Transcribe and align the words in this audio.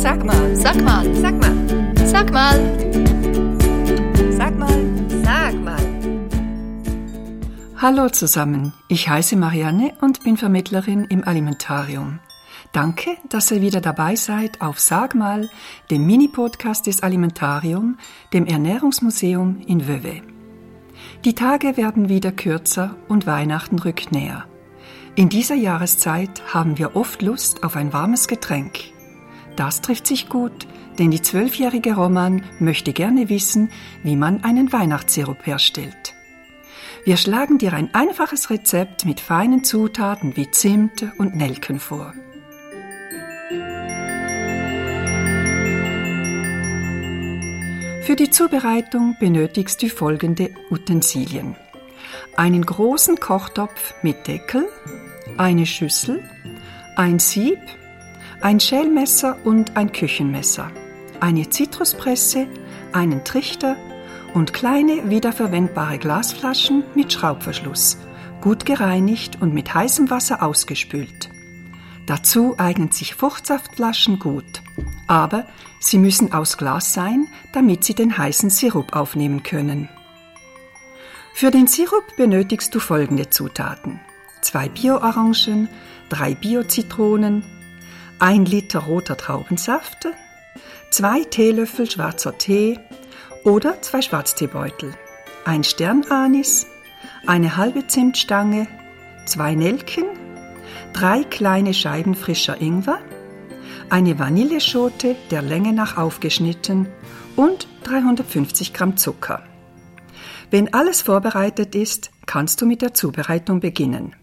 Sag 0.00 0.24
mal, 0.24 0.54
sag 0.54 0.80
mal, 0.80 1.14
sag 1.16 1.40
mal, 1.40 1.56
sag 2.06 2.32
mal, 2.32 2.78
sag 4.30 4.56
mal, 4.56 4.78
sag 5.24 5.54
mal. 5.60 5.86
Hallo 7.78 8.08
zusammen, 8.08 8.72
ich 8.86 9.08
heiße 9.08 9.34
Marianne 9.34 9.94
und 10.00 10.22
bin 10.22 10.36
Vermittlerin 10.36 11.04
im 11.06 11.26
Alimentarium. 11.26 12.20
Danke, 12.72 13.16
dass 13.28 13.50
ihr 13.50 13.60
wieder 13.60 13.80
dabei 13.80 14.14
seid 14.14 14.60
auf 14.60 14.78
Sag 14.78 15.16
mal, 15.16 15.50
dem 15.90 16.06
Mini-Podcast 16.06 16.86
des 16.86 17.02
Alimentarium, 17.02 17.98
dem 18.32 18.46
Ernährungsmuseum 18.46 19.62
in 19.66 19.88
Wöwe. 19.88 20.22
Die 21.24 21.34
Tage 21.34 21.76
werden 21.76 22.08
wieder 22.08 22.30
kürzer 22.30 22.94
und 23.08 23.26
Weihnachten 23.26 23.80
rückt 23.80 24.12
näher. 24.12 24.44
In 25.16 25.28
dieser 25.28 25.56
Jahreszeit 25.56 26.54
haben 26.54 26.78
wir 26.78 26.94
oft 26.94 27.20
Lust 27.20 27.64
auf 27.64 27.74
ein 27.74 27.92
warmes 27.92 28.28
Getränk. 28.28 28.96
Das 29.58 29.80
trifft 29.80 30.06
sich 30.06 30.28
gut, 30.28 30.68
denn 31.00 31.10
die 31.10 31.20
zwölfjährige 31.20 31.96
Roman 31.96 32.44
möchte 32.60 32.92
gerne 32.92 33.28
wissen, 33.28 33.72
wie 34.04 34.14
man 34.14 34.44
einen 34.44 34.72
Weihnachtssirup 34.72 35.44
herstellt. 35.44 36.14
Wir 37.04 37.16
schlagen 37.16 37.58
dir 37.58 37.72
ein 37.72 37.92
einfaches 37.92 38.50
Rezept 38.50 39.04
mit 39.04 39.18
feinen 39.18 39.64
Zutaten 39.64 40.36
wie 40.36 40.48
Zimt 40.52 41.04
und 41.18 41.34
Nelken 41.34 41.80
vor. 41.80 42.14
Für 48.02 48.14
die 48.14 48.30
Zubereitung 48.30 49.16
benötigst 49.18 49.82
du 49.82 49.88
folgende 49.88 50.54
Utensilien. 50.70 51.56
Einen 52.36 52.64
großen 52.64 53.18
Kochtopf 53.18 53.94
mit 54.02 54.28
Deckel, 54.28 54.68
eine 55.36 55.66
Schüssel, 55.66 56.22
ein 56.94 57.18
Sieb, 57.18 57.58
ein 58.40 58.60
Schälmesser 58.60 59.36
und 59.44 59.76
ein 59.76 59.92
Küchenmesser, 59.92 60.70
eine 61.20 61.50
Zitruspresse, 61.50 62.46
einen 62.92 63.24
Trichter 63.24 63.76
und 64.34 64.52
kleine 64.52 65.10
wiederverwendbare 65.10 65.98
Glasflaschen 65.98 66.84
mit 66.94 67.12
Schraubverschluss, 67.12 67.98
gut 68.40 68.64
gereinigt 68.64 69.40
und 69.40 69.54
mit 69.54 69.74
heißem 69.74 70.10
Wasser 70.10 70.42
ausgespült. 70.42 71.30
Dazu 72.06 72.54
eignen 72.58 72.90
sich 72.90 73.14
Fruchtsaftflaschen 73.14 74.18
gut, 74.18 74.62
aber 75.08 75.44
sie 75.80 75.98
müssen 75.98 76.32
aus 76.32 76.56
Glas 76.56 76.94
sein, 76.94 77.26
damit 77.52 77.84
sie 77.84 77.94
den 77.94 78.16
heißen 78.16 78.50
Sirup 78.50 78.94
aufnehmen 78.94 79.42
können. 79.42 79.88
Für 81.34 81.50
den 81.50 81.66
Sirup 81.66 82.16
benötigst 82.16 82.74
du 82.74 82.80
folgende 82.80 83.30
Zutaten. 83.30 84.00
Zwei 84.40 84.68
Bio-Orangen, 84.68 85.68
drei 86.08 86.34
Bio-Zitronen, 86.34 87.44
ein 88.18 88.44
Liter 88.44 88.80
roter 88.80 89.16
Traubensaft, 89.16 90.08
zwei 90.90 91.22
Teelöffel 91.24 91.90
schwarzer 91.90 92.36
Tee 92.36 92.78
oder 93.44 93.80
zwei 93.82 94.02
Schwarzteebeutel, 94.02 94.94
ein 95.44 95.64
Sternanis, 95.64 96.66
eine 97.26 97.56
halbe 97.56 97.86
Zimtstange, 97.86 98.66
zwei 99.26 99.54
Nelken, 99.54 100.04
drei 100.92 101.22
kleine 101.22 101.74
Scheiben 101.74 102.14
frischer 102.14 102.60
Ingwer, 102.60 102.98
eine 103.90 104.18
Vanilleschote 104.18 105.16
der 105.30 105.42
Länge 105.42 105.72
nach 105.72 105.96
aufgeschnitten 105.96 106.88
und 107.36 107.68
350 107.84 108.74
Gramm 108.74 108.96
Zucker. 108.96 109.44
Wenn 110.50 110.74
alles 110.74 111.02
vorbereitet 111.02 111.74
ist, 111.74 112.10
kannst 112.26 112.60
du 112.60 112.66
mit 112.66 112.82
der 112.82 112.94
Zubereitung 112.94 113.60
beginnen. 113.60 114.16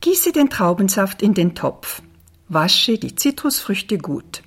Gieße 0.00 0.32
den 0.32 0.50
Traubensaft 0.50 1.22
in 1.22 1.34
den 1.34 1.54
Topf. 1.54 2.02
Wasche 2.48 2.96
die 2.96 3.14
Zitrusfrüchte 3.14 3.98
gut. 3.98 4.42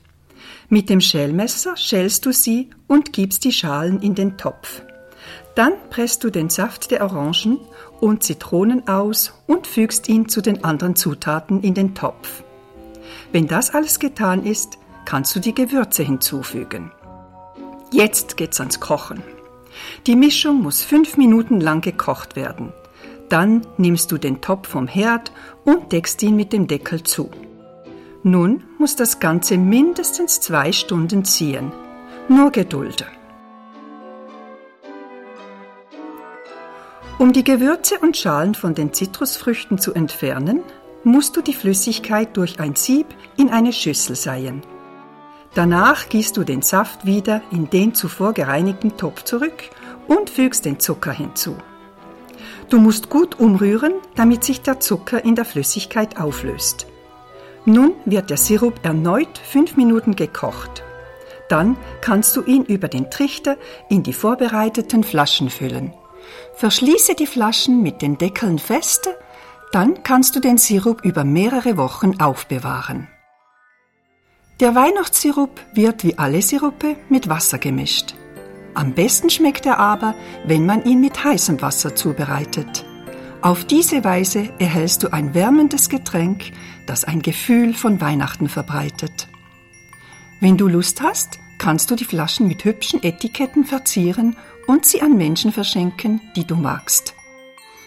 Mit 0.69 0.89
dem 0.89 1.02
Schälmesser 1.02 1.77
schälst 1.77 2.25
du 2.25 2.33
sie 2.33 2.71
und 2.88 3.13
gibst 3.13 3.44
die 3.44 3.52
Schalen 3.52 4.02
in 4.02 4.16
den 4.16 4.38
Topf. 4.38 4.81
Dann 5.53 5.73
presst 5.91 6.23
du 6.23 6.31
den 6.31 6.49
Saft 6.49 6.89
der 6.89 7.03
Orangen 7.03 7.59
und 8.00 8.23
Zitronen 8.23 8.88
aus 8.88 9.34
und 9.45 9.67
fügst 9.67 10.09
ihn 10.09 10.28
zu 10.29 10.41
den 10.41 10.63
anderen 10.63 10.95
Zutaten 10.95 11.61
in 11.61 11.75
den 11.75 11.94
Topf. 11.94 12.44
Wenn 13.31 13.47
das 13.47 13.75
alles 13.75 14.00
getan 14.00 14.45
ist, 14.45 14.79
kannst 15.06 15.35
du 15.35 15.40
die 15.40 15.53
Gewürze 15.53 16.01
hinzufügen. 16.01 16.91
Jetzt 17.91 18.35
geht's 18.35 18.59
ans 18.59 18.79
Kochen. 18.79 19.22
Die 20.07 20.16
Mischung 20.16 20.61
muss 20.63 20.81
fünf 20.81 21.17
Minuten 21.17 21.61
lang 21.61 21.81
gekocht 21.81 22.35
werden. 22.35 22.73
Dann 23.29 23.61
nimmst 23.78 24.11
du 24.11 24.17
den 24.17 24.41
Topf 24.41 24.69
vom 24.69 24.88
Herd 24.88 25.31
und 25.66 25.91
deckst 25.91 26.23
ihn 26.23 26.35
mit 26.35 26.51
dem 26.51 26.67
Deckel 26.67 27.03
zu. 27.03 27.29
Nun 28.24 28.64
muss 28.78 28.96
das 28.96 29.20
Ganze 29.20 29.58
mindestens 29.58 30.42
zwei 30.42 30.72
Stunden 30.72 31.26
ziehen. 31.26 31.72
Nur 32.30 32.52
Geduld. 32.52 33.04
Um 37.18 37.34
die 37.34 37.44
Gewürze 37.44 37.98
und 37.98 38.16
Schalen 38.16 38.54
von 38.54 38.76
den 38.76 38.94
Zitrusfrüchten 38.94 39.80
zu 39.80 39.94
entfernen, 39.94 40.62
musst 41.04 41.36
du 41.36 41.42
die 41.42 41.54
Flüssigkeit 41.54 42.38
durch 42.38 42.59
ein 42.59 42.76
Sieb 42.76 43.08
in 43.38 43.50
eine 43.50 43.74
Schüssel 43.74 44.16
seien. 44.16 44.62
Danach 45.56 46.08
gießt 46.08 46.38
du 46.38 46.44
den 46.44 46.62
Saft 46.62 47.06
wieder 47.08 47.42
in 47.52 47.72
den 47.72 47.96
zuvor 47.96 48.34
gereinigten 48.34 48.98
Topf 48.98 49.24
zurück 49.24 49.64
und 50.08 50.30
fügst 50.30 50.66
den 50.66 50.80
Zucker 50.80 51.12
hinzu. 51.12 51.56
Du 52.70 52.80
musst 52.80 53.09
gut 53.09 53.40
umrühren, 53.40 53.94
damit 54.16 54.44
sich 54.44 54.62
der 54.62 54.80
Zucker 54.80 55.26
in 55.26 55.36
der 55.36 55.46
Flüssigkeit 55.46 56.20
auflöst. 56.20 56.86
Nun 57.66 57.94
wird 58.05 58.29
der 58.29 58.38
Sirup 58.38 58.83
erneut 58.83 59.38
fünf 59.38 59.77
Minuten 59.77 60.16
gekocht. 60.16 60.83
Dann 61.47 61.77
kannst 62.01 62.35
du 62.35 62.44
ihn 62.44 62.63
über 62.63 62.88
den 62.88 63.11
Trichter 63.11 63.57
in 63.89 64.03
die 64.03 64.13
vorbereiteten 64.13 65.03
Flaschen 65.03 65.49
füllen. 65.49 65.94
Verschließe 66.55 67.16
die 67.16 67.27
Flaschen 67.27 67.81
mit 67.83 68.01
den 68.01 68.17
Deckeln 68.17 68.57
fest, 68.57 69.09
dann 69.72 70.03
kannst 70.03 70.35
du 70.35 70.39
den 70.39 70.57
Sirup 70.57 71.03
über 71.03 71.23
mehrere 71.23 71.77
Wochen 71.77 72.19
aufbewahren. 72.19 73.07
Der 74.59 74.75
Weihnachtssirup 74.75 75.59
wird 75.73 76.03
wie 76.03 76.17
alle 76.17 76.41
Sirupe 76.41 76.95
mit 77.09 77.29
Wasser 77.29 77.57
gemischt. 77.57 78.16
Am 78.73 78.93
besten 78.93 79.29
schmeckt 79.29 79.66
er 79.66 79.79
aber, 79.79 80.13
wenn 80.45 80.66
man 80.66 80.83
ihn 80.85 81.01
mit 81.01 81.23
heißem 81.23 81.61
Wasser 81.61 81.95
zubereitet. 81.95 82.85
Auf 83.41 83.66
diese 83.66 84.03
Weise 84.03 84.50
erhältst 84.59 85.02
du 85.02 85.12
ein 85.12 85.34
wärmendes 85.34 85.90
Getränk, 85.90 86.52
das 86.85 87.06
ein 87.06 87.24
Gefühl 87.24 87.74
von 87.74 88.00
Weihnachten 88.00 88.47
verbreitet. 88.47 89.28
Wenn 90.40 90.57
du 90.57 90.68
Lust 90.68 91.02
hast, 91.02 91.40
kannst 91.57 91.90
du 91.90 91.96
die 91.96 92.06
Flaschen 92.06 92.47
mit 92.47 92.66
hübschen 92.66 93.02
Etiketten 93.02 93.66
verzieren 93.66 94.35
und 94.68 94.85
sie 94.85 95.02
an 95.02 95.18
Menschen 95.18 95.52
verschenken, 95.52 96.22
die 96.35 96.46
du 96.46 96.56
magst. 96.56 97.16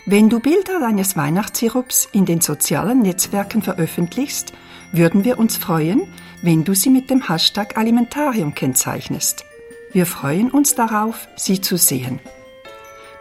Wenn 0.07 0.29
du 0.29 0.41
Bilder 0.41 0.81
deines 0.81 1.17
Weihnachtssirups 1.17 2.09
in 2.13 2.27
den 2.27 2.41
sozialen 2.41 3.01
Netzwerken 3.01 3.63
veröffentlichst, 3.63 4.53
würden 4.91 5.25
wir 5.25 5.39
uns 5.39 5.57
freuen, 5.57 6.03
wenn 6.43 6.65
du 6.65 6.75
sie 6.75 6.91
mit 6.91 7.11
dem 7.11 7.29
Hashtag 7.29 7.79
Alimentarium 7.79 8.55
kennzeichnest. 8.57 9.45
Wir 9.93 10.07
freuen 10.07 10.51
uns 10.51 10.75
darauf, 10.75 11.29
sie 11.37 11.61
zu 11.61 11.77
sehen. 11.77 12.19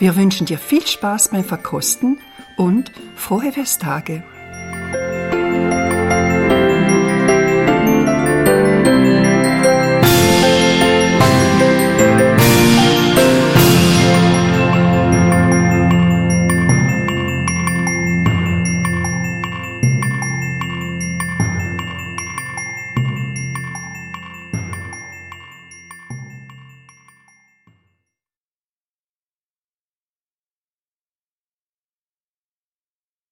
Wir 0.04 0.18
wünschen 0.18 0.46
dir 0.46 0.58
viel 0.58 0.86
Spaß 0.86 1.30
beim 1.30 1.46
Verkosten 1.46 2.20
und 2.58 2.92
frohe 3.16 3.54
Festtage. 3.54 4.22